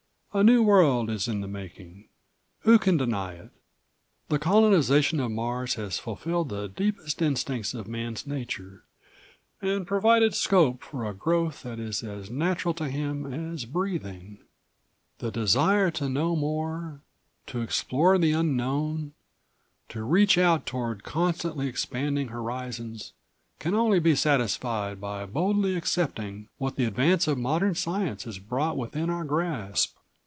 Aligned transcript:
A 0.33 0.45
new 0.45 0.63
world 0.63 1.09
is 1.09 1.27
in 1.27 1.41
the 1.41 1.47
making. 1.49 2.05
Who 2.59 2.79
can 2.79 2.95
deny 2.95 3.33
it? 3.33 3.49
The 4.29 4.39
colonization 4.39 5.19
of 5.19 5.29
Mars 5.29 5.73
has 5.73 5.99
fulfilled 5.99 6.47
the 6.47 6.69
deepest 6.69 7.21
instincts 7.21 7.73
of 7.73 7.85
Man's 7.85 8.25
nature, 8.25 8.85
and 9.61 9.85
provided 9.85 10.33
scope 10.33 10.83
for 10.83 11.03
a 11.03 11.13
growth 11.13 11.63
that 11.63 11.79
is 11.81 12.01
as 12.01 12.29
natural 12.29 12.73
to 12.75 12.87
him 12.87 13.25
as 13.51 13.65
breathing. 13.65 14.37
"The 15.17 15.31
desire 15.31 15.91
to 15.91 16.07
know 16.07 16.37
more, 16.37 17.01
to 17.47 17.59
explore 17.59 18.17
the 18.17 18.31
unknown, 18.31 19.11
to 19.89 20.01
reach 20.01 20.37
out 20.37 20.65
toward 20.65 21.03
constantly 21.03 21.67
expanding 21.67 22.29
horizons 22.29 23.11
can 23.59 23.73
only 23.75 23.99
be 23.99 24.15
satisfied 24.15 25.01
by 25.01 25.25
boldly 25.25 25.75
accepting 25.75 26.47
what 26.57 26.77
the 26.77 26.85
advance 26.85 27.27
of 27.27 27.37
modern 27.37 27.75
science 27.75 28.23
has 28.23 28.39
brought 28.39 28.77
within 28.77 29.09
our 29.09 29.25
grasp. 29.25 29.97